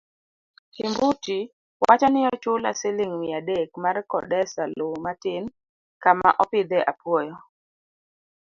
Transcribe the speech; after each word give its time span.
Tumbuti 0.75 1.51
wacho 1.81 2.07
ni 2.09 2.21
ochula 2.33 2.69
siling 2.79 3.13
mia 3.21 3.37
adek 3.41 3.69
mar 3.83 3.97
kodesa 4.11 4.63
loo 4.77 4.95
matin 5.05 5.43
kama 6.03 6.27
opidhe 6.43 6.79
apuoyo 6.91 7.35